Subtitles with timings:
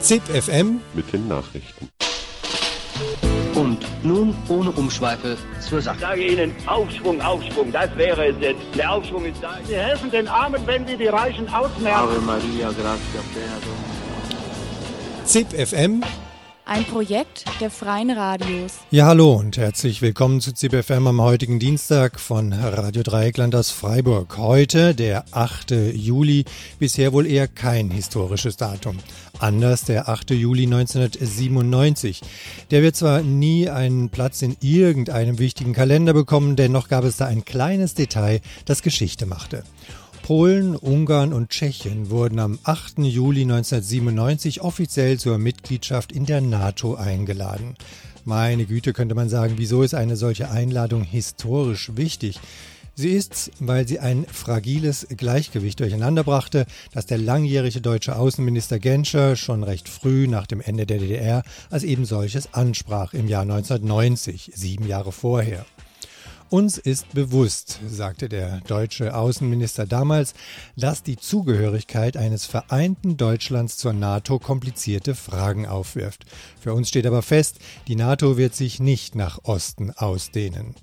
[0.00, 1.88] ZIP FM mit den Nachrichten.
[3.54, 5.96] Und nun ohne Umschweife zur Sache.
[5.96, 8.60] Ich sage Ihnen, Aufschwung, Aufschwung, das wäre es jetzt.
[8.76, 9.58] Der Aufschwung ist da.
[9.66, 11.98] Sie helfen den Armen, wenn Sie die Reichen ausmerken.
[11.98, 13.56] Ave Maria, gratia plena
[15.24, 16.04] ZIP FM
[16.68, 18.72] Ein Projekt der Freien Radios.
[18.90, 24.36] Ja, hallo und herzlich willkommen zu ZIPFM am heutigen Dienstag von Radio Dreieckland aus Freiburg.
[24.36, 25.70] Heute, der 8.
[25.94, 26.44] Juli,
[26.80, 28.98] bisher wohl eher kein historisches Datum.
[29.38, 30.30] Anders der 8.
[30.30, 32.22] Juli 1997.
[32.72, 37.26] Der wird zwar nie einen Platz in irgendeinem wichtigen Kalender bekommen, dennoch gab es da
[37.26, 39.62] ein kleines Detail, das Geschichte machte.
[40.26, 42.98] Polen, Ungarn und Tschechien wurden am 8.
[42.98, 47.76] Juli 1997 offiziell zur Mitgliedschaft in der NATO eingeladen.
[48.24, 52.40] Meine Güte, könnte man sagen, wieso ist eine solche Einladung historisch wichtig?
[52.96, 59.62] Sie ist, weil sie ein fragiles Gleichgewicht durcheinanderbrachte, das der langjährige deutsche Außenminister Genscher schon
[59.62, 64.88] recht früh nach dem Ende der DDR als eben solches ansprach im Jahr 1990, sieben
[64.88, 65.64] Jahre vorher.
[66.48, 70.32] Uns ist bewusst, sagte der deutsche Außenminister damals,
[70.76, 76.24] dass die Zugehörigkeit eines vereinten Deutschlands zur NATO komplizierte Fragen aufwirft.
[76.60, 77.58] Für uns steht aber fest,
[77.88, 80.76] die NATO wird sich nicht nach Osten ausdehnen.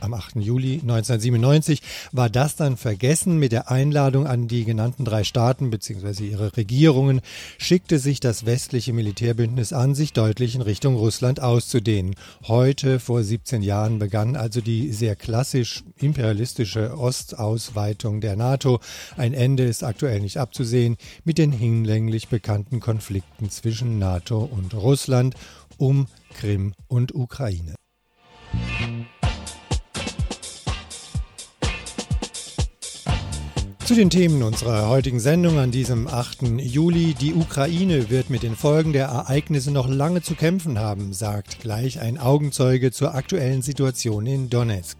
[0.00, 0.36] Am 8.
[0.36, 3.38] Juli 1997 war das dann vergessen.
[3.38, 6.26] Mit der Einladung an die genannten drei Staaten bzw.
[6.26, 7.20] ihre Regierungen
[7.58, 12.14] schickte sich das westliche Militärbündnis an, sich deutlich in Richtung Russland auszudehnen.
[12.48, 18.80] Heute, vor 17 Jahren, begann also die sehr klassisch imperialistische Ostausweitung der NATO.
[19.16, 25.34] Ein Ende ist aktuell nicht abzusehen mit den hinlänglich bekannten Konflikten zwischen NATO und Russland
[25.76, 27.79] um Krim und Ukraine.
[33.90, 36.60] Zu den Themen unserer heutigen Sendung an diesem 8.
[36.60, 37.12] Juli.
[37.14, 41.98] Die Ukraine wird mit den Folgen der Ereignisse noch lange zu kämpfen haben, sagt gleich
[41.98, 44.98] ein Augenzeuge zur aktuellen Situation in Donetsk.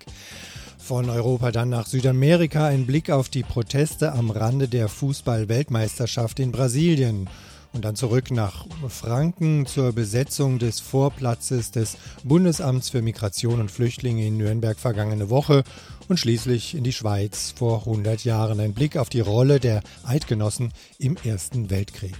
[0.76, 6.50] Von Europa dann nach Südamerika ein Blick auf die Proteste am Rande der Fußball-Weltmeisterschaft in
[6.50, 7.28] Brasilien.
[7.72, 14.26] Und dann zurück nach Franken zur Besetzung des Vorplatzes des Bundesamts für Migration und Flüchtlinge
[14.26, 15.62] in Nürnberg vergangene Woche
[16.08, 18.58] und schließlich in die Schweiz vor 100 Jahren.
[18.58, 22.16] Ein Blick auf die Rolle der Eidgenossen im Ersten Weltkrieg.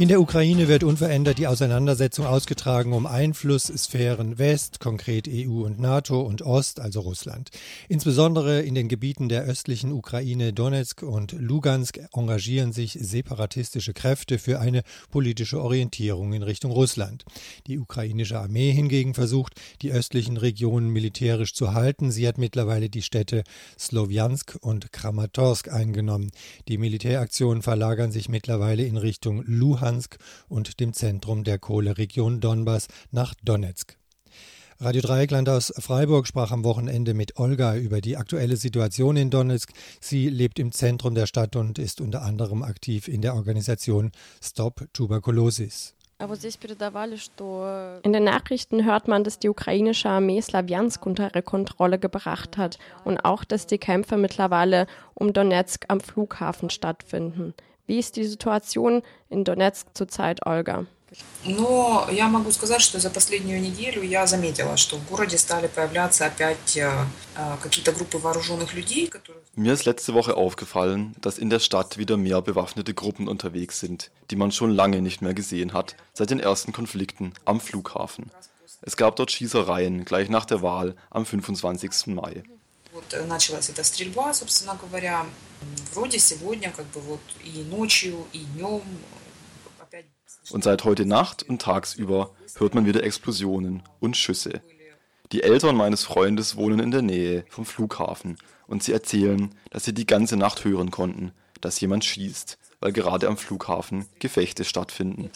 [0.00, 6.22] In der Ukraine wird unverändert die Auseinandersetzung ausgetragen um Einflusssphären West, konkret EU und NATO
[6.22, 7.50] und Ost, also Russland.
[7.86, 14.58] Insbesondere in den Gebieten der östlichen Ukraine, Donetsk und Lugansk, engagieren sich separatistische Kräfte für
[14.58, 17.26] eine politische Orientierung in Richtung Russland.
[17.66, 19.52] Die ukrainische Armee hingegen versucht,
[19.82, 22.10] die östlichen Regionen militärisch zu halten.
[22.10, 23.44] Sie hat mittlerweile die Städte
[23.78, 26.30] Slowjansk und Kramatorsk eingenommen.
[26.68, 30.18] Die Militäraktionen verlagern sich mittlerweile in Richtung Luhansk Luhansk
[30.48, 33.96] und dem Zentrum der Kohleregion Donbass nach Donetsk.
[34.78, 39.72] Radio Dreieckland aus Freiburg sprach am Wochenende mit Olga über die aktuelle Situation in Donetsk.
[40.00, 44.86] Sie lebt im Zentrum der Stadt und ist unter anderem aktiv in der Organisation Stop
[44.92, 45.94] Tuberculosis.
[46.20, 52.78] In den Nachrichten hört man, dass die ukrainische Armee Slawjansk unter ihre Kontrolle gebracht hat
[53.04, 57.54] und auch, dass die Kämpfe mittlerweile um Donetsk am Flughafen stattfinden.
[57.89, 60.85] Wie ist die Situation in Donetsk zurzeit, Olga?
[61.45, 66.25] Но я могу сказать, что за последнюю неделю я заметила, что в городе стали появляться
[66.25, 66.77] опять
[67.61, 69.41] какие-то группы вооруженных людей, которые...
[69.55, 74.11] Mir ist letzte Woche aufgefallen, dass in der Stadt wieder mehr bewaffnete Gruppen unterwegs sind,
[74.29, 78.31] die man schon lange nicht mehr gesehen hat, seit den ersten Konflikten am Flughafen.
[78.81, 82.07] Es gab dort Schießereien gleich nach der Wahl am 25.
[82.07, 82.43] Mai.
[82.91, 85.25] Вот началась эта стрельба, собственно говоря.
[85.93, 88.81] Вроде сегодня как бы вот и ночью, и днем
[89.79, 90.05] опять...
[90.51, 94.61] Und seit heute Nacht und tagsüber hört man wieder Explosionen und Schüsse.
[95.31, 99.93] Die Eltern meines Freundes wohnen in der Nähe vom Flughafen und sie erzählen, dass sie
[99.93, 105.30] die ganze Nacht hören konnten, dass jemand schießt, weil gerade am Flughafen Gefechte stattfinden.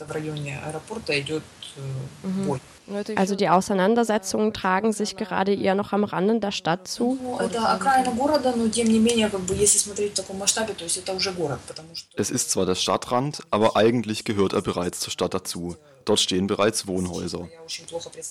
[3.17, 7.19] Also die Auseinandersetzungen tragen sich gerade eher noch am Rande der Stadt zu.
[12.17, 15.76] Es ist zwar der Stadtrand, aber eigentlich gehört er bereits zur Stadt dazu.
[16.05, 17.49] Dort stehen bereits Wohnhäuser.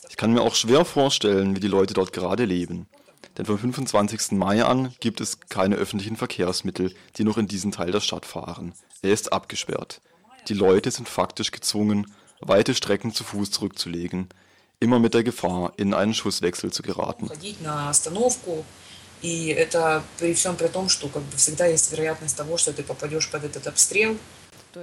[0.10, 2.88] Ich kann mir auch schwer vorstellen, wie die Leute dort gerade leben
[3.37, 4.33] Denn vom 25.
[4.33, 8.75] Mai an gibt es keine öffentlichen Verkehrsmittel, die noch in diesen Teil der Stadt fahren.
[9.03, 10.01] Er ist abgesperrt.
[10.49, 14.29] Die Leute sind faktisch gezwungen, weite Strecken zu Fuß zurückzulegen,
[14.81, 17.29] immer mit der Gefahr, in einen Schusswechsel zu geraten.
[17.29, 18.65] ходить на остановку.
[19.21, 22.83] И это при всем при том, что как бы всегда есть вероятность того, что ты
[22.83, 24.17] попадешь под этот обстрел.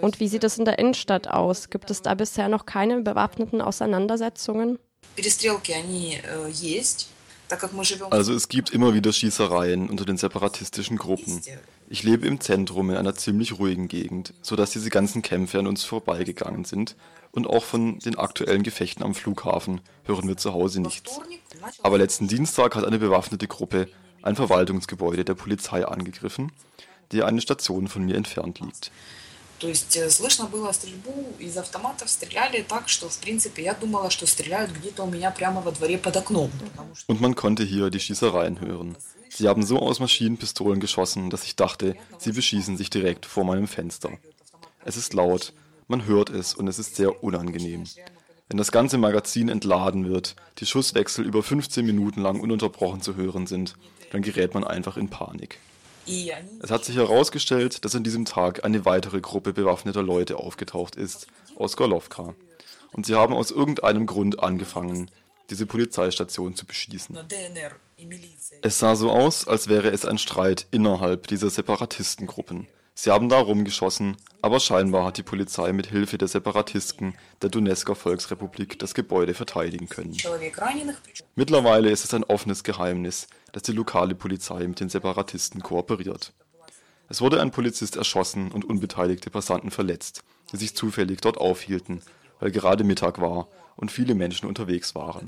[0.02, 1.70] Und wie sieht es in der Innenstadt aus?
[1.70, 4.78] Gibt es da bisher noch keine bewaffneten Auseinandersetzungen?
[5.16, 7.08] Перестрелки, они э, есть,
[8.11, 11.41] Also es gibt immer wieder Schießereien unter den separatistischen Gruppen.
[11.89, 15.85] Ich lebe im Zentrum in einer ziemlich ruhigen Gegend, sodass diese ganzen Kämpfe an uns
[15.85, 16.97] vorbeigegangen sind.
[17.33, 21.21] Und auch von den aktuellen Gefechten am Flughafen hören wir zu Hause nichts.
[21.83, 23.89] Aber letzten Dienstag hat eine bewaffnete Gruppe
[24.23, 26.53] ein Verwaltungsgebäude der Polizei angegriffen,
[27.13, 28.91] die eine Station von mir entfernt liegt.
[29.60, 34.10] То есть э, слышно было стрельбу из автоматов, стреляли так, что в принципе я думала,
[34.10, 36.52] что стреляют где-то у меня прямо во дворе под окном.
[36.72, 38.98] Потому что Und man konnte hier die Schießereien hören.
[39.30, 43.68] Sie haben so aus Maschinenpistolen geschossen, dass ich dachte, sie beschießen sich direkt vor meinem
[43.68, 44.12] Fenster.
[44.84, 45.54] Es ist laut,
[45.88, 47.86] man hört es und es ist sehr unangenehm.
[48.48, 53.48] Wenn das ganze Magazin entladen wird, die Schusswechsel über 15 Minuten lang ununterbrochen zu hören
[53.48, 53.76] sind,
[54.12, 55.60] dann gerät man einfach in Panik.
[56.07, 61.27] Es hat sich herausgestellt, dass an diesem Tag eine weitere Gruppe bewaffneter Leute aufgetaucht ist,
[61.57, 62.35] aus Golovka.
[62.93, 65.11] Und sie haben aus irgendeinem Grund angefangen,
[65.51, 67.19] diese Polizeistation zu beschießen.
[68.63, 72.67] Es sah so aus, als wäre es ein Streit innerhalb dieser Separatistengruppen.
[73.03, 77.95] Sie haben da rumgeschossen, aber scheinbar hat die Polizei mit Hilfe der Separatisten der Donezker
[77.95, 80.15] Volksrepublik das Gebäude verteidigen können.
[81.35, 86.35] Mittlerweile ist es ein offenes Geheimnis, dass die lokale Polizei mit den Separatisten kooperiert.
[87.09, 92.03] Es wurde ein Polizist erschossen und unbeteiligte Passanten verletzt, die sich zufällig dort aufhielten,
[92.39, 95.25] weil gerade Mittag war und viele Menschen unterwegs waren.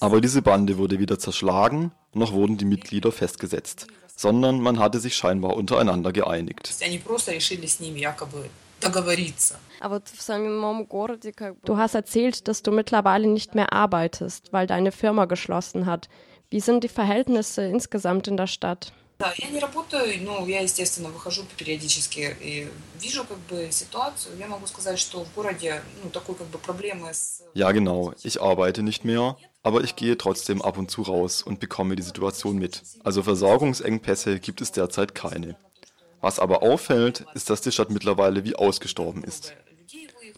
[0.00, 3.86] Aber diese Bande wurde weder zerschlagen, noch wurden die Mitglieder festgesetzt
[4.18, 6.74] sondern man hatte sich scheinbar untereinander geeinigt.
[11.64, 16.08] Du hast erzählt, dass du mittlerweile nicht mehr arbeitest, weil deine Firma geschlossen hat.
[16.50, 18.92] Wie sind die Verhältnisse insgesamt in der Stadt?
[27.54, 28.12] Ja, genau.
[28.22, 29.36] Ich arbeite nicht mehr.
[29.62, 32.82] Aber ich gehe trotzdem ab und zu raus und bekomme die Situation mit.
[33.04, 35.56] Also Versorgungsengpässe gibt es derzeit keine.
[36.20, 39.54] Was aber auffällt, ist, dass die Stadt mittlerweile wie ausgestorben ist.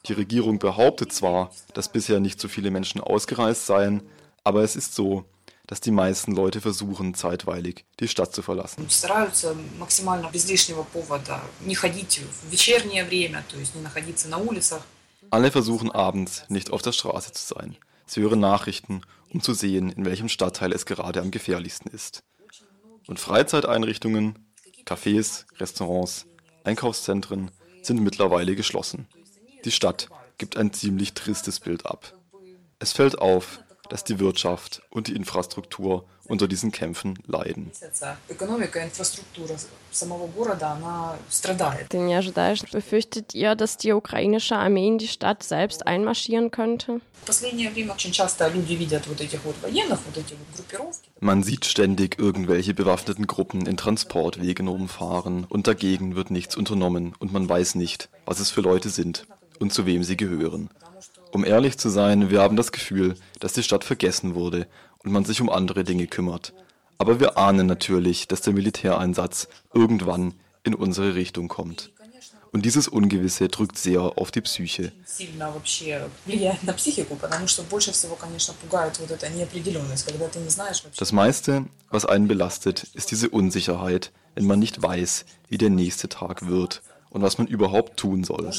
[0.07, 4.03] Die Regierung behauptet zwar, dass bisher nicht so viele Menschen ausgereist seien,
[4.45, 5.25] aber es ist so,
[5.67, 8.83] dass die meisten Leute versuchen, zeitweilig die Stadt zu verlassen.
[15.31, 17.77] Alle versuchen abends nicht auf der Straße zu sein.
[18.11, 19.03] Sie hören Nachrichten,
[19.33, 22.25] um zu sehen, in welchem Stadtteil es gerade am gefährlichsten ist.
[23.07, 24.53] Und Freizeiteinrichtungen,
[24.85, 26.27] Cafés, Restaurants,
[26.65, 27.53] Einkaufszentren
[27.83, 29.07] sind mittlerweile geschlossen.
[29.65, 30.09] Die Stadt
[30.39, 32.19] gibt ein ziemlich tristes Bild ab.
[32.81, 37.71] Es fällt auf, dass die Wirtschaft und die Infrastruktur unter diesen Kämpfen leiden.
[42.73, 47.01] Befürchtet ihr, dass die ukrainische Armee in die Stadt selbst einmarschieren könnte?
[51.21, 57.33] Man sieht ständig irgendwelche bewaffneten Gruppen in Transportwegen umfahren und dagegen wird nichts unternommen und
[57.33, 59.27] man weiß nicht, was es für Leute sind
[59.59, 60.71] und zu wem sie gehören.
[61.33, 64.67] Um ehrlich zu sein, wir haben das Gefühl, dass die Stadt vergessen wurde
[64.99, 66.53] und man sich um andere Dinge kümmert.
[66.99, 71.93] Aber wir ahnen natürlich, dass der Militäreinsatz irgendwann in unsere Richtung kommt.
[72.53, 74.93] Und dieses Ungewisse drückt sehr auf die Psyche.
[80.97, 86.09] Das meiste, was einen belastet, ist diese Unsicherheit, wenn man nicht weiß, wie der nächste
[86.09, 88.53] Tag wird und was man überhaupt tun soll.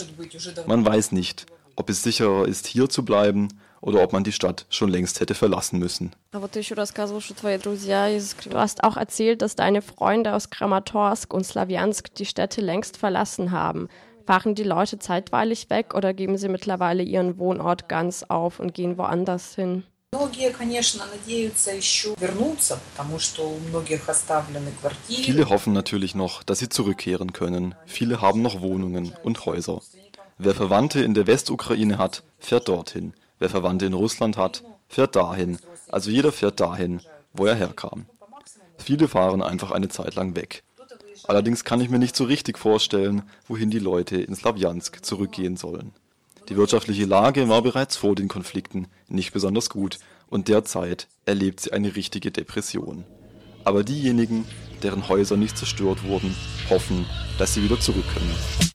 [0.68, 1.46] Man weiß nicht,
[1.77, 3.49] ob es sicherer ist, hier zu bleiben
[3.81, 6.13] oder ob man die Stadt schon längst hätte verlassen müssen.
[6.33, 8.35] Aber du еще рассказывал, что твои друзья из...
[8.35, 13.53] Du hast auch erzählt, dass deine Freunde aus Kramatorsk und Slawiansk die Städte längst verlassen
[13.53, 13.89] haben.
[14.27, 18.99] Fahren die Leute zeitweilig weg oder geben sie mittlerweile ihren Wohnort ganz auf und gehen
[18.99, 19.85] woanders hin?
[20.13, 25.23] Многие, конечно, надеются еще вернуться, потому что у многих оставлены квартиры.
[25.23, 27.75] Viele hoffen natürlich noch, dass sie zurückkehren können.
[27.87, 29.83] Viele haben noch Wohnungen und Häuser.
[30.44, 33.14] Wer Verwandte in der Westukraine hat, fährt dorthin.
[33.38, 35.60] Wer Verwandte in Russland hat, fährt dahin.
[35.88, 37.00] Also jeder fährt dahin,
[37.32, 38.08] wo er herkam.
[38.80, 40.64] Viele fahren einfach eine Zeit lang weg.
[41.26, 45.94] Allerdings kann ich mir nicht so richtig vorstellen, wohin die Leute in Slawjansk zurückgehen sollen.
[46.50, 51.72] Die wirtschaftliche Lage war bereits vor den Konflikten nicht besonders gut und derzeit erlebt sie
[51.72, 53.06] eine richtige Depression.
[53.64, 54.48] Aber diejenigen,
[54.82, 56.36] deren Häuser nicht zerstört wurden,
[56.68, 57.06] hoffen,
[57.38, 58.71] dass sie wieder zurück können.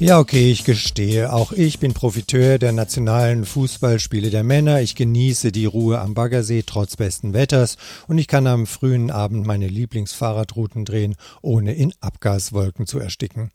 [0.00, 4.80] Ja, okay, ich gestehe, auch ich bin Profiteur der nationalen Fußballspiele der Männer.
[4.80, 9.44] Ich genieße die Ruhe am Baggersee trotz besten Wetters und ich kann am frühen Abend
[9.44, 13.50] meine Lieblingsfahrradrouten drehen, ohne in Abgaswolken zu ersticken.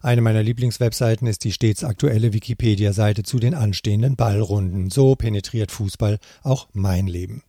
[0.00, 4.88] Eine meiner Lieblingswebseiten ist die stets aktuelle Wikipedia-Seite zu den anstehenden Ballrunden.
[4.88, 7.42] So penetriert Fußball auch mein Leben.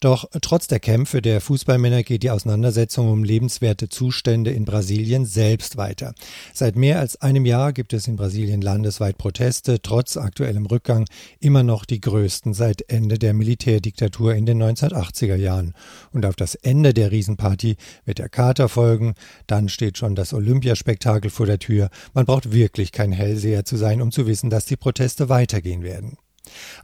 [0.00, 5.76] Doch trotz der Kämpfe der Fußballmänner geht die Auseinandersetzung um lebenswerte Zustände in Brasilien selbst
[5.76, 6.14] weiter.
[6.52, 11.06] Seit mehr als einem Jahr gibt es in Brasilien landesweit Proteste, trotz aktuellem Rückgang
[11.40, 15.74] immer noch die größten seit Ende der Militärdiktatur in den 1980er Jahren.
[16.12, 19.14] Und auf das Ende der Riesenparty wird der Kater folgen,
[19.46, 21.90] dann steht schon das Olympiaspektakel vor der Tür.
[22.14, 26.16] Man braucht wirklich kein Hellseher zu sein, um zu wissen, dass die Proteste weitergehen werden.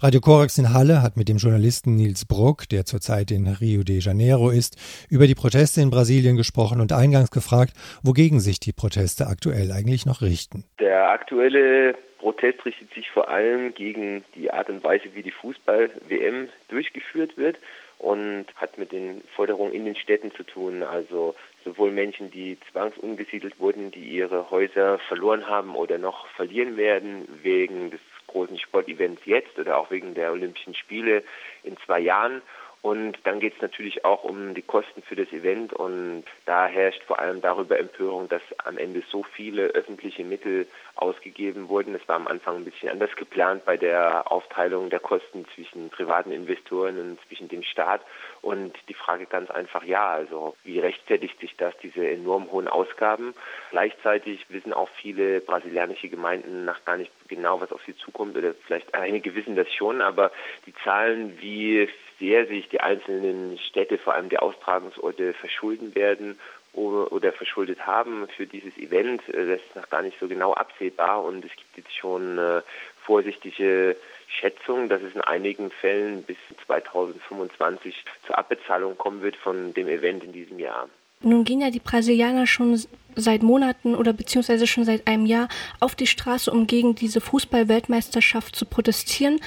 [0.01, 3.99] Radio Korax in Halle hat mit dem Journalisten Nils Bruck, der zurzeit in Rio de
[4.01, 4.77] Janeiro ist,
[5.11, 10.07] über die Proteste in Brasilien gesprochen und eingangs gefragt, wogegen sich die Proteste aktuell eigentlich
[10.07, 10.65] noch richten.
[10.81, 16.49] Der aktuelle Protest richtet sich vor allem gegen die Art und Weise, wie die Fußball-WM
[16.69, 17.59] durchgeführt wird
[17.99, 20.83] und hat mit den Forderungen in den Städten zu tun.
[20.83, 27.29] Also sowohl Menschen, die zwangsumgesiedelt wurden, die ihre Häuser verloren haben oder noch verlieren werden
[27.43, 28.01] wegen des
[28.33, 31.23] großen Sportevents jetzt oder auch wegen der Olympischen Spiele
[31.63, 32.43] in zwei Jahren
[32.83, 37.05] und dann geht es natürlich auch um die Kosten für das Event und da herrscht
[37.05, 41.95] vor allem darüber Empörung, dass am Ende so viele öffentliche Mittel ausgegeben wurden.
[41.95, 46.33] Es war am Anfang ein bisschen anders geplant bei der Aufteilung der Kosten zwischen privaten
[46.33, 48.01] Investoren und zwischen dem Staat.
[48.43, 53.35] Und die Frage ganz einfach, ja, also wie rechtfertigt sich das, diese enorm hohen Ausgaben?
[53.71, 58.53] Gleichzeitig wissen auch viele brasilianische Gemeinden nach gar nicht genau, was auf sie zukommt oder
[58.67, 60.33] vielleicht einige wissen das schon, aber
[60.67, 66.37] die Zahlen, wie sehr sich die einzelnen Städte, vor allem die Austragungsorte, verschulden werden
[66.75, 69.29] oder verschuldet haben für dieses Event.
[69.29, 72.63] Äh, das ist noch gar nicht so genau absehbar und es gibt jetzt schon äh,
[73.05, 73.97] vorsichtige
[74.29, 76.37] Schätzungen, dass es in einigen Fällen bis
[76.67, 80.89] 2025 zur Abbezahlung kommen wird von dem Event in diesem Jahr.
[81.21, 82.81] Nun gehen ja die Brasilianer schon
[83.15, 85.49] seit Monaten oder beziehungsweise schon seit einem Jahr
[85.79, 89.41] auf die Straße, um gegen diese Fußball-Weltmeisterschaft zu protestieren.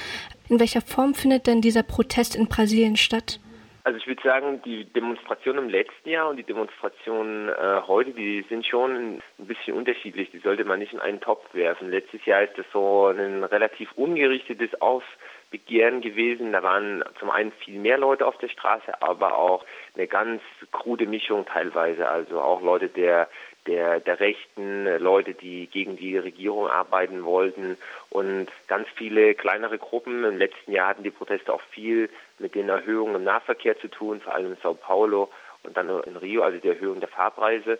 [0.48, 3.40] In welcher Form findet denn dieser Protest in Brasilien statt?
[3.86, 8.44] Also ich würde sagen, die Demonstrationen im letzten Jahr und die Demonstrationen äh, heute, die
[8.48, 10.28] sind schon ein bisschen unterschiedlich.
[10.32, 11.92] Die sollte man nicht in einen Topf werfen.
[11.92, 16.50] Letztes Jahr ist das so ein relativ ungerichtetes Aufbegehren gewesen.
[16.50, 19.64] Da waren zum einen viel mehr Leute auf der Straße, aber auch
[19.94, 22.08] eine ganz krude Mischung teilweise.
[22.08, 23.28] Also auch Leute der
[23.66, 27.76] der, der rechten Leute, die gegen die Regierung arbeiten wollten
[28.10, 30.24] und ganz viele kleinere Gruppen.
[30.24, 32.08] Im letzten Jahr hatten die Proteste auch viel
[32.38, 35.30] mit den Erhöhungen im Nahverkehr zu tun, vor allem in Sao Paulo
[35.62, 37.78] und dann in Rio, also die Erhöhung der Fahrpreise.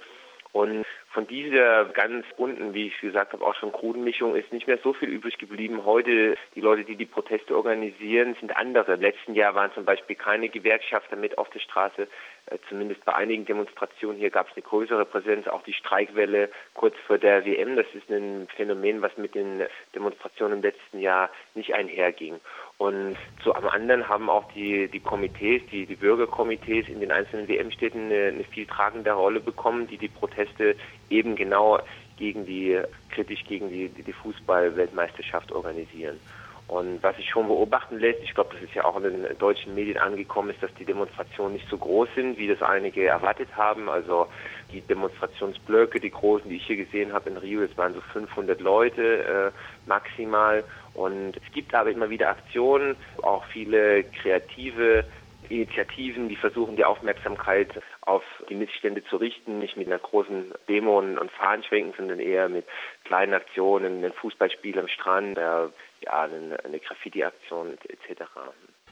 [0.52, 0.85] Und
[1.16, 4.76] von dieser ganz bunten, wie ich gesagt habe, auch schon kruden Mischung ist nicht mehr
[4.85, 5.87] so viel übrig geblieben.
[5.87, 8.92] Heute, die Leute, die die Proteste organisieren, sind andere.
[8.92, 12.02] Im letzten Jahr waren zum Beispiel keine Gewerkschafter mit auf der Straße.
[12.02, 15.49] Äh, zumindest bei einigen Demonstrationen hier gab es eine größere Präsenz.
[15.49, 19.62] Auch die Streikwelle kurz vor der WM, das ist ein Phänomen, was mit den
[19.94, 22.40] Demonstrationen im letzten Jahr nicht einherging.
[22.78, 27.49] Und zu am anderen haben auch die, die Komitees, die, die Bürgerkomitees in den einzelnen
[27.49, 30.76] WM-Städten eine, eine viel tragende Rolle bekommen, die die Proteste
[31.09, 31.80] eben genau
[32.18, 32.78] gegen die,
[33.11, 36.21] kritisch gegen die, die Fußball-Weltmeisterschaft organisieren.
[36.68, 39.75] Und was sich schon beobachten lässt, ich glaube, das ist ja auch in den deutschen
[39.76, 43.88] Medien angekommen, ist, dass die Demonstrationen nicht so groß sind, wie das einige erwartet haben.
[43.88, 44.26] Also
[44.73, 48.61] die Demonstrationsblöcke, die großen, die ich hier gesehen habe in Rio, es waren so 500
[48.61, 50.64] Leute äh, maximal.
[50.97, 55.05] Und es gibt aber immer wieder Aktionen, auch viele kreative
[55.49, 60.99] Initiativen, die versuchen, die Aufmerksamkeit auf die Missstände zu richten, nicht mit einer großen Demo
[60.99, 62.67] und, und Fahnenschwenken, sondern eher mit
[63.05, 65.69] kleinen Aktionen, ein Fußballspiel am Strand, äh,
[66.00, 68.23] ja, eine, eine Graffiti-Aktion etc.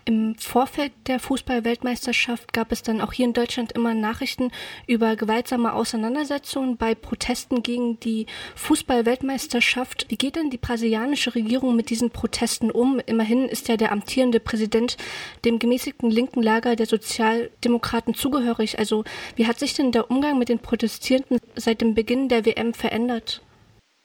[0.06, 4.50] Im Vorfeld der Fußball-Weltmeisterschaft gab es dann auch hier in Deutschland immer Nachrichten
[4.86, 10.04] über gewaltsame Auseinandersetzungen bei Protesten gegen die Fußball-Weltmeisterschaft.
[10.10, 13.00] Wie geht denn die brasilianische Regierung mit diesen Protesten um?
[13.06, 14.98] Immerhin ist ja der amtierende Präsident
[15.46, 18.78] dem gemäßigten linken Lager der Sozialdemokraten zugehörig.
[18.78, 19.04] Also
[19.36, 23.40] wie hat sich denn der Umgang mit den Protestierenden seit dem Beginn der WM verändert?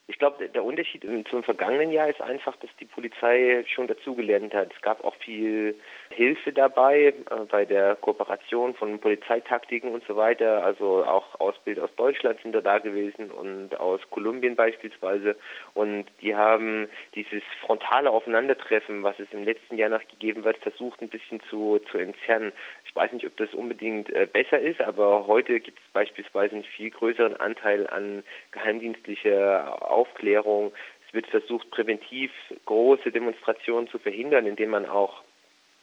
[0.10, 4.74] Ich glaube, der Unterschied zum vergangenen Jahr ist einfach, dass die Polizei schon dazugelernt hat.
[4.76, 5.80] Es gab auch viel
[6.12, 10.64] Hilfe dabei äh, bei der Kooperation von Polizeitaktiken und so weiter.
[10.64, 15.36] Also auch Ausbilder aus Deutschland sind da, da gewesen und aus Kolumbien beispielsweise.
[15.74, 21.02] Und die haben dieses frontale Aufeinandertreffen, was es im letzten Jahr noch gegeben wird, versucht
[21.02, 22.52] ein bisschen zu, zu entzerren.
[22.86, 26.64] Ich weiß nicht, ob das unbedingt äh, besser ist, aber heute gibt es beispielsweise einen
[26.64, 30.74] viel größeren Anteil an geheimdienstlicher Aufklärung.
[31.08, 32.32] Es wird versucht, präventiv
[32.66, 35.24] große Demonstrationen zu verhindern, indem man auch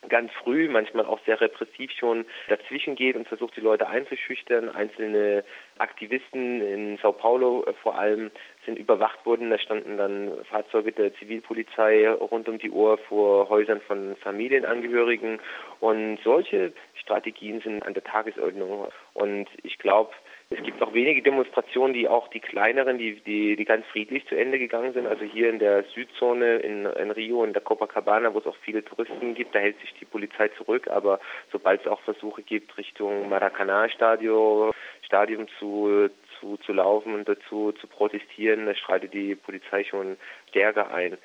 [0.09, 4.69] ganz früh, manchmal auch sehr repressiv schon dazwischen geht und versucht, die Leute einzuschüchtern.
[4.69, 5.45] Einzelne
[5.79, 8.31] Aktivisten in Sao Paulo äh, vor allem
[8.65, 9.50] sind überwacht worden.
[9.50, 15.41] Da standen dann Fahrzeuge der Zivilpolizei rund um die Uhr vor Häusern von Familienangehörigen.
[15.81, 18.88] Und solche Strategien sind an der Tagesordnung.
[19.15, 20.12] Und ich glaube,
[20.49, 24.37] es gibt auch wenige Demonstrationen, die auch die kleineren, die, die, die ganz friedlich zu
[24.37, 25.07] Ende gegangen sind.
[25.07, 28.85] Also hier in der Südzone in, in Rio, in der Copacabana, wo es auch viele
[28.85, 30.88] Touristen gibt, da hält sich die Polizei zurück.
[30.88, 31.19] Aber
[31.50, 34.73] sobald es auch Versuche gibt, Richtung Maracanã-Stadion
[35.03, 40.17] Stadion zu, zu, zu laufen und dazu zu protestieren, da schreitet die Polizei schon
[40.49, 41.19] stärker ein.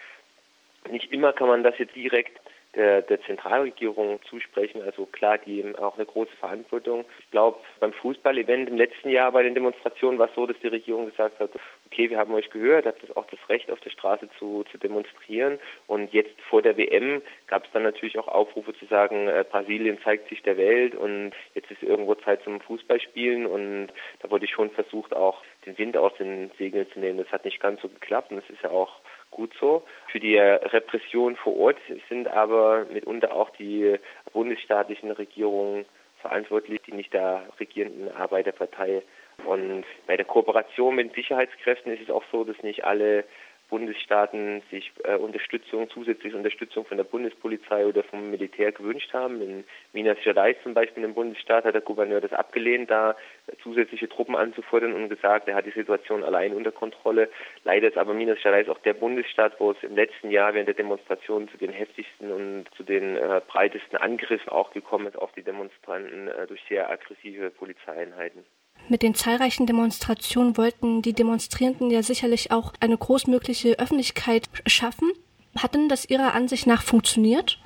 [0.89, 2.39] Nicht immer kann man das jetzt direkt
[2.75, 4.81] der, der Zentralregierung zusprechen.
[4.81, 7.05] Also klar, die haben auch eine große Verantwortung.
[7.19, 10.67] Ich glaube, beim Fußball-Event im letzten Jahr bei den Demonstrationen war es so, dass die
[10.67, 11.51] Regierung gesagt hat,
[11.85, 15.59] okay, wir haben euch gehört, habt auch das Recht auf der Straße zu, zu demonstrieren.
[15.87, 19.99] Und jetzt vor der WM gab es dann natürlich auch Aufrufe zu sagen, äh, Brasilien
[20.03, 23.45] zeigt sich der Welt und jetzt ist irgendwo Zeit zum Fußballspielen.
[23.45, 23.89] Und
[24.21, 27.17] da wurde schon versucht, auch den Wind aus den Segeln zu nehmen.
[27.17, 29.00] Das hat nicht ganz so geklappt und das ist ja auch
[29.31, 29.83] gut so.
[30.11, 31.77] Für die Repression vor Ort
[32.09, 33.97] sind aber mitunter auch die
[34.33, 35.85] bundesstaatlichen Regierungen
[36.21, 39.01] verantwortlich, die nicht der regierenden Arbeiterpartei.
[39.45, 43.23] Und bei der Kooperation mit Sicherheitskräften ist es auch so, dass nicht alle
[43.71, 49.41] Bundesstaaten sich äh, Unterstützung, zusätzliche Unterstützung von der Bundespolizei oder vom Militär gewünscht haben.
[49.41, 49.63] In
[49.93, 53.15] Minas Gerais zum Beispiel im Bundesstaat hat der Gouverneur das abgelehnt, da
[53.63, 57.29] zusätzliche Truppen anzufordern und gesagt, er hat die Situation allein unter Kontrolle.
[57.63, 60.75] Leider ist aber Minas Gerais auch der Bundesstaat, wo es im letzten Jahr während der
[60.75, 65.43] Demonstrationen zu den heftigsten und zu den äh, breitesten Angriffen auch gekommen ist auf die
[65.43, 68.43] Demonstranten äh, durch sehr aggressive Polizeieinheiten.
[68.91, 75.13] Mit den zahlreichen Demonstrationen wollten die Demonstrierenden ja sicherlich auch eine großmögliche Öffentlichkeit schaffen.
[75.57, 77.57] Hat denn das Ihrer Ansicht nach funktioniert?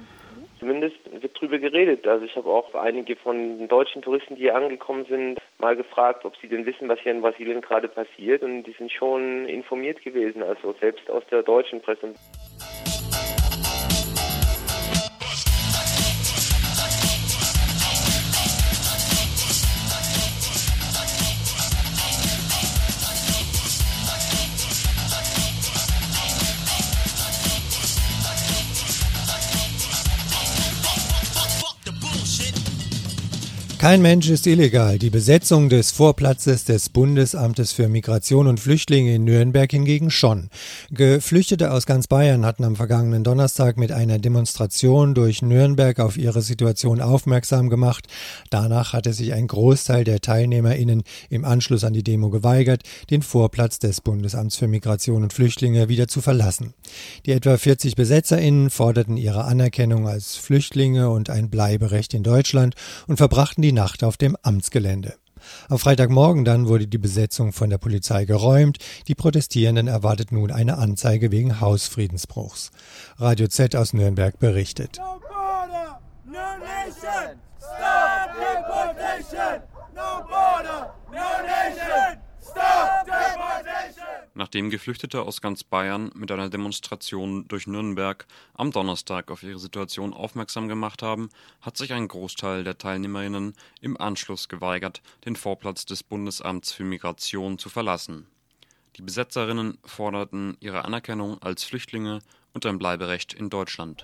[0.60, 2.06] Zumindest wird darüber geredet.
[2.08, 6.36] Also ich habe auch einige von deutschen Touristen, die hier angekommen sind, mal gefragt, ob
[6.38, 8.44] sie denn wissen, was hier in Brasilien gerade passiert.
[8.44, 12.14] Und die sind schon informiert gewesen, also selbst aus der deutschen Presse.
[33.86, 34.98] Kein Mensch ist illegal.
[34.98, 40.50] Die Besetzung des Vorplatzes des Bundesamtes für Migration und Flüchtlinge in Nürnberg hingegen schon.
[40.90, 46.42] Geflüchtete aus ganz Bayern hatten am vergangenen Donnerstag mit einer Demonstration durch Nürnberg auf ihre
[46.42, 48.08] Situation aufmerksam gemacht.
[48.50, 53.78] Danach hatte sich ein Großteil der TeilnehmerInnen im Anschluss an die Demo geweigert, den Vorplatz
[53.78, 56.74] des Bundesamts für Migration und Flüchtlinge wieder zu verlassen.
[57.28, 62.74] Die etwa 40 BesetzerInnen forderten ihre Anerkennung als Flüchtlinge und ein Bleiberecht in Deutschland
[63.06, 65.14] und verbrachten die Nacht auf dem Amtsgelände.
[65.70, 68.80] Am Freitagmorgen dann wurde die Besetzung von der Polizei geräumt.
[69.08, 72.72] Die Protestierenden erwartet nun eine Anzeige wegen Hausfriedensbruchs.
[73.18, 74.98] Radio Z aus Nürnberg berichtet.
[74.98, 77.38] No border, no nation.
[77.60, 79.62] Stop deportation.
[79.94, 81.55] No border, no nation.
[84.38, 90.14] Nachdem Geflüchtete aus ganz Bayern mit einer Demonstration durch Nürnberg am Donnerstag auf ihre Situation
[90.14, 91.30] aufmerksam gemacht haben,
[91.62, 97.58] hat sich ein Großteil der Teilnehmerinnen im Anschluss geweigert, den Vorplatz des Bundesamts für Migration
[97.58, 98.28] zu verlassen.
[98.98, 102.20] Die Besetzerinnen forderten ihre Anerkennung als Flüchtlinge
[102.54, 104.04] und ein Bleiberecht in Deutschland.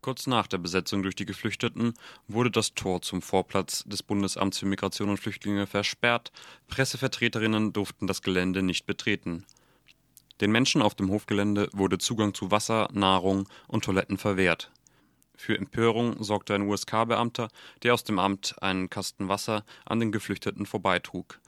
[0.00, 1.94] Kurz nach der Besetzung durch die Geflüchteten
[2.28, 6.30] wurde das Tor zum Vorplatz des Bundesamts für Migration und Flüchtlinge versperrt.
[6.68, 9.44] Pressevertreterinnen durften das Gelände nicht betreten.
[10.40, 14.70] Den Menschen auf dem Hofgelände wurde Zugang zu Wasser, Nahrung und Toiletten verwehrt.
[15.34, 17.48] Für Empörung sorgte ein USK-Beamter,
[17.82, 21.40] der aus dem Amt einen Kasten Wasser an den Geflüchteten vorbeitrug.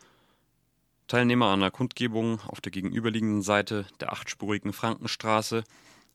[1.06, 5.64] Teilnehmer einer Kundgebung auf der gegenüberliegenden Seite der achtspurigen Frankenstraße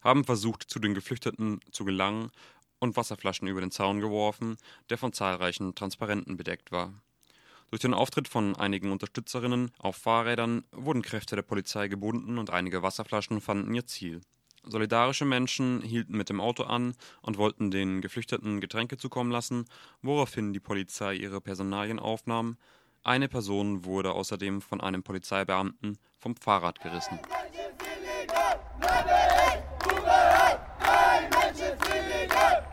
[0.05, 2.31] haben versucht, zu den Geflüchteten zu gelangen
[2.79, 4.55] und Wasserflaschen über den Zaun geworfen,
[4.89, 6.93] der von zahlreichen Transparenten bedeckt war.
[7.71, 12.83] Durch den Auftritt von einigen Unterstützerinnen auf Fahrrädern wurden Kräfte der Polizei gebunden und einige
[12.83, 14.21] Wasserflaschen fanden ihr Ziel.
[14.63, 19.65] Solidarische Menschen hielten mit dem Auto an und wollten den Geflüchteten Getränke zukommen lassen,
[20.01, 22.57] woraufhin die Polizei ihre Personalien aufnahm.
[23.03, 27.19] Eine Person wurde außerdem von einem Polizeibeamten vom Fahrrad gerissen.
[30.81, 32.65] Kein Mensch ist illegal,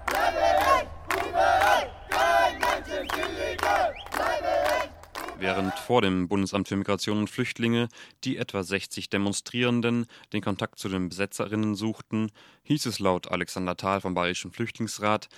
[5.42, 7.88] Während vor dem Bundesamt für Migration und Flüchtlinge
[8.22, 12.30] die etwa 60 Demonstrierenden den Kontakt zu den Besetzerinnen suchten,
[12.62, 15.28] hieß es laut Alexander Thal vom Bayerischen Flüchtlingsrat,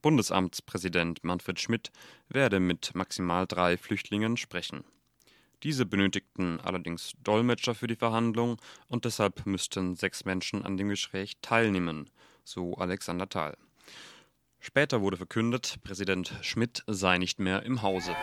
[0.00, 1.92] Bundesamtspräsident Manfred Schmidt
[2.30, 4.84] werde mit maximal drei Flüchtlingen sprechen.
[5.62, 8.56] Diese benötigten allerdings Dolmetscher für die Verhandlung
[8.88, 12.08] und deshalb müssten sechs Menschen an dem Gespräch teilnehmen,
[12.42, 13.58] so Alexander Thal.
[14.60, 18.16] Später wurde verkündet, Präsident Schmidt sei nicht mehr im Hause.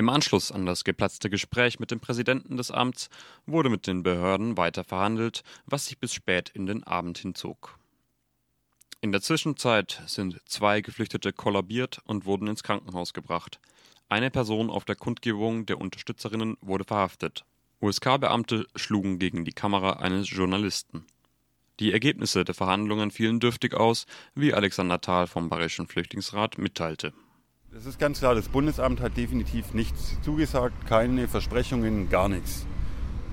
[0.00, 3.10] Im Anschluss an das geplatzte Gespräch mit dem Präsidenten des Amts
[3.44, 7.78] wurde mit den Behörden weiter verhandelt, was sich bis spät in den Abend hinzog.
[9.02, 13.60] In der Zwischenzeit sind zwei Geflüchtete kollabiert und wurden ins Krankenhaus gebracht.
[14.08, 17.44] Eine Person auf der Kundgebung der Unterstützerinnen wurde verhaftet.
[17.82, 21.04] USK-Beamte schlugen gegen die Kamera eines Journalisten.
[21.78, 27.12] Die Ergebnisse der Verhandlungen fielen dürftig aus, wie Alexander Thal vom Bayerischen Flüchtlingsrat mitteilte.
[27.72, 32.66] Es ist ganz klar, das Bundesamt hat definitiv nichts zugesagt, keine Versprechungen, gar nichts.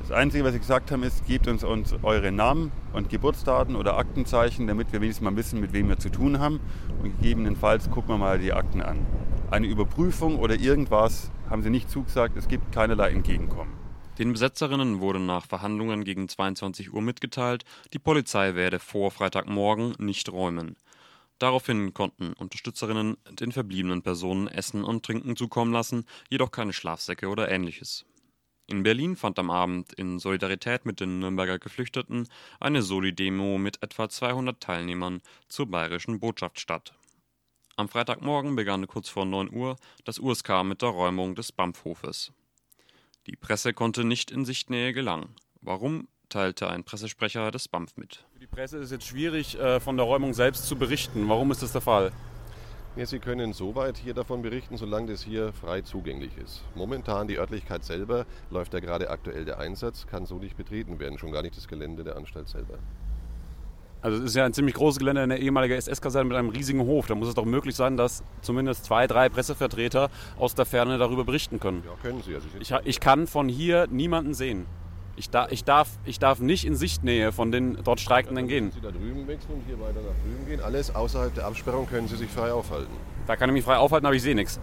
[0.01, 3.97] Das Einzige, was sie gesagt haben, ist, gebt uns, uns eure Namen und Geburtsdaten oder
[3.97, 6.59] Aktenzeichen, damit wir wenigstens mal wissen, mit wem wir zu tun haben.
[7.01, 9.07] Und gegebenenfalls gucken wir mal die Akten an.
[9.49, 12.37] Eine Überprüfung oder irgendwas haben sie nicht zugesagt.
[12.37, 13.73] Es gibt keinerlei Entgegenkommen.
[14.19, 20.31] Den Besetzerinnen wurde nach Verhandlungen gegen 22 Uhr mitgeteilt, die Polizei werde vor Freitagmorgen nicht
[20.31, 20.75] räumen.
[21.39, 27.49] Daraufhin konnten Unterstützerinnen den verbliebenen Personen Essen und Trinken zukommen lassen, jedoch keine Schlafsäcke oder
[27.49, 28.05] ähnliches.
[28.69, 32.27] In Berlin fand am Abend in Solidarität mit den Nürnberger Geflüchteten
[32.59, 36.93] eine Soli-Demo mit etwa 200 Teilnehmern zur bayerischen Botschaft statt.
[37.77, 42.33] Am Freitagmorgen begann kurz vor 9 Uhr das USK mit der Räumung des BAMF-Hofes.
[43.27, 45.35] Die Presse konnte nicht in Sichtnähe gelangen.
[45.61, 48.25] Warum, teilte ein Pressesprecher des BAMF mit.
[48.47, 51.27] Die Presse ist jetzt schwierig, äh, von der Räumung selbst zu berichten.
[51.27, 52.11] Warum ist das der Fall?
[52.95, 56.63] Ja, Sie können soweit hier davon berichten, solange das hier frei zugänglich ist.
[56.73, 61.19] Momentan die Örtlichkeit selber läuft ja gerade aktuell der Einsatz, kann so nicht betreten werden,
[61.19, 62.79] schon gar nicht das Gelände der Anstalt selber.
[64.01, 67.07] Also es ist ja ein ziemlich großes Gelände, eine ehemalige SS-Kaserne mit einem riesigen Hof.
[67.07, 71.25] Da muss es doch möglich sein, dass zumindest zwei, drei Pressevertreter aus der Ferne darüber
[71.25, 71.83] berichten können.
[71.85, 72.33] Ja, können sie.
[72.33, 74.65] Also ich, ich kann von hier niemanden sehen.
[75.17, 78.71] Ich, da, ich, darf, ich darf nicht in Sichtnähe von den dort Streikenden gehen.
[78.71, 80.61] Sie da drüben wechseln und hier weiter nach drüben gehen.
[80.61, 82.93] Alles außerhalb der Absperrung können Sie sich frei aufhalten.
[83.25, 84.59] Da kann ich mich frei aufhalten, aber ich sehe nichts.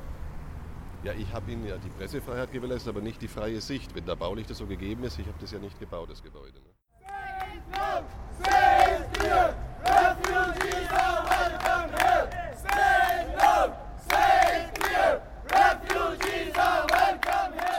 [1.02, 3.96] Ja, ich habe Ihnen ja die Pressefreiheit gewährleistet, aber nicht die freie Sicht.
[3.96, 6.54] Wenn da baulich das so gegeben ist, ich habe das ja nicht gebaut, das Gebäude.
[6.54, 6.74] Ne?
[8.46, 11.33] Refugees are welcome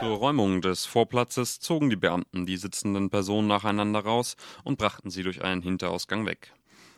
[0.06, 5.24] Zur Räumung des Vorplatzes zogen die Beamten die sitzenden Personen nacheinander raus und brachten sie
[5.24, 6.54] durch einen Hinterausgang weg.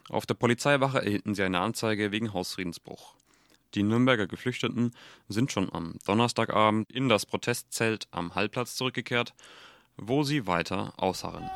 [0.10, 3.16] Auf der Polizeiwache erhielten sie eine Anzeige wegen Hausfriedensbruch.
[3.76, 4.92] Die Nürnberger Geflüchteten
[5.30, 9.34] sind schon am Donnerstagabend in das Protestzelt am Hallplatz zurückgekehrt,
[9.96, 11.50] wo sie weiter ausharren.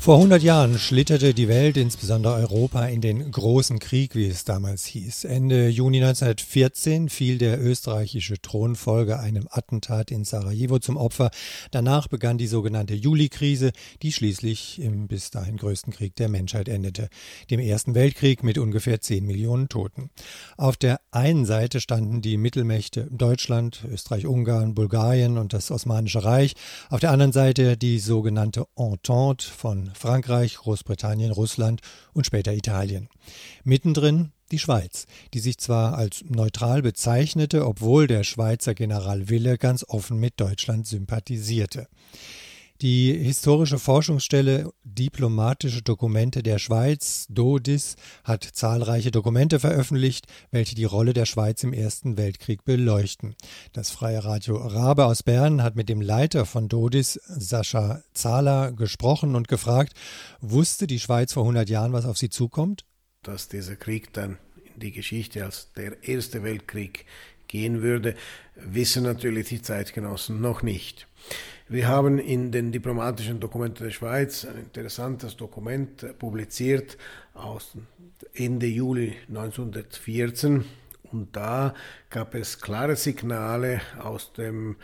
[0.00, 4.86] Vor 100 Jahren schlitterte die Welt, insbesondere Europa, in den Großen Krieg, wie es damals
[4.86, 5.24] hieß.
[5.24, 11.30] Ende Juni 1914 fiel der österreichische Thronfolger einem Attentat in Sarajevo zum Opfer.
[11.70, 17.10] Danach begann die sogenannte Juli-Krise, die schließlich im bis dahin größten Krieg der Menschheit endete,
[17.50, 20.08] dem Ersten Weltkrieg mit ungefähr 10 Millionen Toten.
[20.56, 26.54] Auf der einen Seite standen die Mittelmächte Deutschland, Österreich-Ungarn, Bulgarien und das Osmanische Reich,
[26.88, 31.80] auf der anderen Seite die sogenannte Entente von Frankreich, Großbritannien, Russland
[32.12, 33.08] und später Italien.
[33.64, 39.84] Mittendrin die Schweiz, die sich zwar als neutral bezeichnete, obwohl der Schweizer General Wille ganz
[39.86, 41.86] offen mit Deutschland sympathisierte.
[42.82, 51.12] Die historische Forschungsstelle Diplomatische Dokumente der Schweiz, DODIS, hat zahlreiche Dokumente veröffentlicht, welche die Rolle
[51.12, 53.34] der Schweiz im Ersten Weltkrieg beleuchten.
[53.74, 59.34] Das freie Radio Rabe aus Bern hat mit dem Leiter von DODIS, Sascha Zahler, gesprochen
[59.36, 59.92] und gefragt,
[60.40, 62.86] wusste die Schweiz vor 100 Jahren, was auf sie zukommt?
[63.22, 64.38] Dass dieser Krieg dann
[64.74, 67.04] in die Geschichte als der Erste Weltkrieg
[67.46, 68.14] gehen würde,
[68.54, 71.06] wissen natürlich die Zeitgenossen noch nicht.
[71.72, 76.98] Wir haben in den diplomatischen Dokumenten der Schweiz ein interessantes Dokument publiziert
[77.32, 77.76] aus
[78.34, 80.64] Ende Juli 1914
[81.12, 81.74] und da
[82.08, 84.78] gab es klare Signale aus dem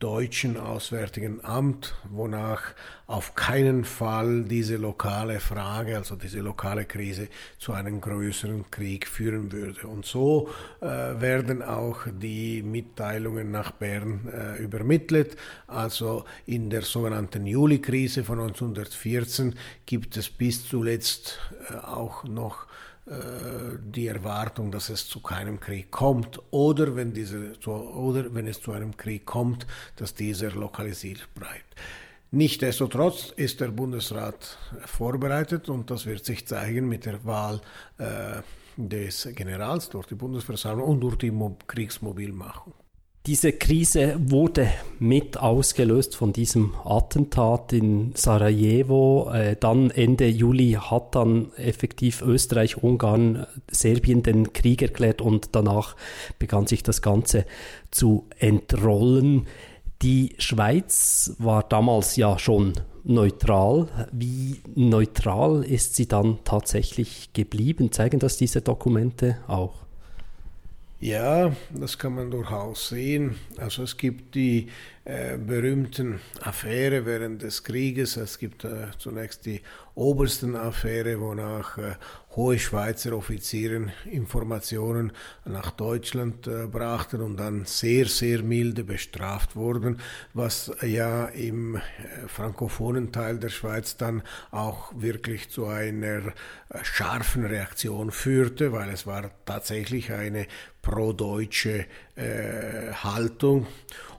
[0.00, 2.74] deutschen Auswärtigen Amt, wonach
[3.06, 9.52] auf keinen Fall diese lokale Frage, also diese lokale Krise, zu einem größeren Krieg führen
[9.52, 9.86] würde.
[9.86, 10.48] Und so
[10.80, 15.36] äh, werden auch die Mitteilungen nach Bern äh, übermittelt.
[15.66, 22.69] Also in der sogenannten Juli-Krise von 1914 gibt es bis zuletzt äh, auch noch
[23.06, 28.72] die Erwartung, dass es zu keinem Krieg kommt oder wenn, diese, oder wenn es zu
[28.72, 31.74] einem Krieg kommt, dass dieser lokalisiert bleibt.
[32.32, 37.60] Nichtsdestotrotz ist der Bundesrat vorbereitet und das wird sich zeigen mit der Wahl
[37.98, 38.42] äh,
[38.76, 42.72] des Generals durch die Bundesversammlung und durch die Mo Kriegsmobilmachung.
[43.26, 49.30] Diese Krise wurde mit ausgelöst von diesem Attentat in Sarajevo.
[49.30, 55.96] Äh, dann Ende Juli hat dann effektiv Österreich, Ungarn, Serbien den Krieg erklärt und danach
[56.38, 57.44] begann sich das Ganze
[57.90, 59.46] zu entrollen.
[60.00, 62.72] Die Schweiz war damals ja schon
[63.04, 63.88] neutral.
[64.12, 67.92] Wie neutral ist sie dann tatsächlich geblieben?
[67.92, 69.89] Zeigen das diese Dokumente auch?
[71.02, 73.36] Ja, das kann man durchaus sehen.
[73.56, 74.68] Also es gibt die
[75.06, 78.18] äh, berühmten Affäre während des Krieges.
[78.18, 79.62] Es gibt äh, zunächst die
[79.94, 81.94] obersten Affäre, wonach äh,
[82.36, 85.12] hohe Schweizer Offiziere Informationen
[85.44, 90.00] nach Deutschland äh, brachten und dann sehr, sehr milde bestraft wurden,
[90.32, 91.80] was ja im äh,
[92.28, 96.32] frankophonen Teil der Schweiz dann auch wirklich zu einer äh,
[96.82, 100.46] scharfen Reaktion führte, weil es war tatsächlich eine
[100.82, 101.86] pro-deutsche
[103.02, 103.66] Haltung.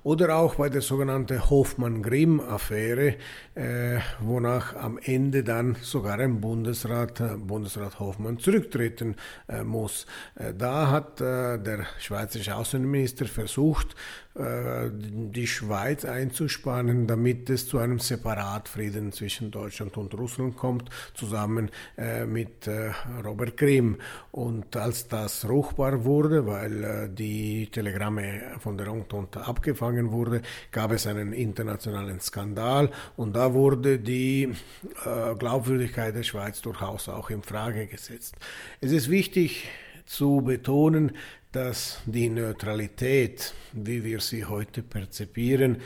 [0.03, 3.15] Oder auch bei der sogenannten Hofmann-Grimm-Affäre,
[3.61, 9.15] äh, wonach am Ende dann sogar ein Bundesrat, äh, Bundesrat Hofmann, zurücktreten
[9.47, 10.07] äh, muss.
[10.35, 13.95] Äh, da hat äh, der schweizerische Außenminister versucht,
[14.33, 21.69] äh, die Schweiz einzuspannen, damit es zu einem Separatfrieden zwischen Deutschland und Russland kommt, zusammen
[22.27, 22.69] mit
[23.23, 23.97] Robert Grimm.
[24.31, 31.07] Und als das ruchbar wurde, weil die Telegramme von der Entente abgefangen wurde, gab es
[31.07, 34.53] einen internationalen Skandal und da wurde die
[35.37, 38.35] Glaubwürdigkeit der Schweiz durchaus auch in Frage gesetzt.
[38.79, 39.69] Es ist wichtig,
[40.05, 41.13] zu betonen,
[41.51, 45.77] dass die Neutralität, wie wir sie heute perzipieren,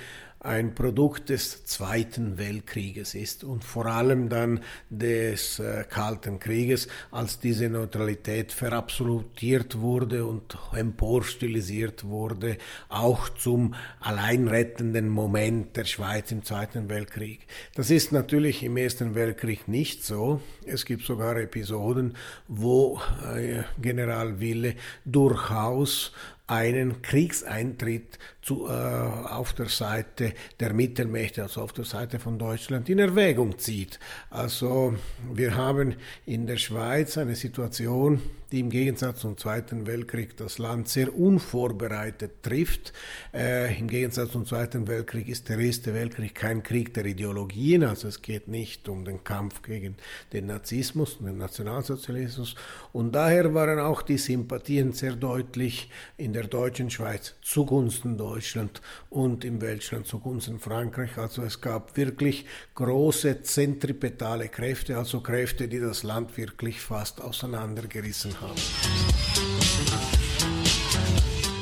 [0.45, 7.39] ein Produkt des Zweiten Weltkrieges ist und vor allem dann des äh, Kalten Krieges, als
[7.39, 12.57] diese Neutralität verabsolutiert wurde und emporstilisiert wurde,
[12.89, 17.47] auch zum alleinrettenden Moment der Schweiz im Zweiten Weltkrieg.
[17.73, 20.41] Das ist natürlich im Ersten Weltkrieg nicht so.
[20.65, 22.15] Es gibt sogar Episoden,
[22.47, 23.01] wo
[23.35, 26.11] äh, General Wille durchaus
[26.47, 32.87] einen Kriegseintritt zu, äh, auf der Seite der Mittelmächte, also auf der Seite von Deutschland,
[32.89, 33.99] in Erwägung zieht.
[34.29, 34.93] Also
[35.33, 35.95] wir haben
[36.27, 42.43] in der Schweiz eine Situation, die im Gegensatz zum Zweiten Weltkrieg das Land sehr unvorbereitet
[42.43, 42.93] trifft.
[43.33, 48.07] Äh, Im Gegensatz zum Zweiten Weltkrieg ist der Erste Weltkrieg kein Krieg der Ideologien, also
[48.07, 49.95] es geht nicht um den Kampf gegen
[50.31, 52.55] den Nazismus und den Nationalsozialismus.
[52.93, 59.45] Und daher waren auch die Sympathien sehr deutlich in der deutschen Schweiz zugunsten Deutschland und
[59.45, 61.17] im Weltland zugunsten Frankreich.
[61.17, 62.45] Also es gab wirklich
[62.75, 68.59] große zentripetale Kräfte, also Kräfte, die das Land wirklich fast auseinandergerissen haben.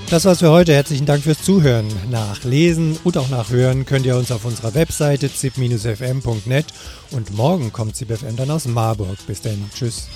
[0.10, 0.74] Das war's für heute.
[0.74, 1.88] Herzlichen Dank fürs Zuhören.
[2.10, 6.66] Nachlesen und auch nachhören könnt ihr uns auf unserer Webseite zip-fm.net
[7.12, 9.18] und morgen kommt ZipFM dann aus Marburg.
[9.28, 9.70] Bis dann.
[9.76, 10.08] Tschüss.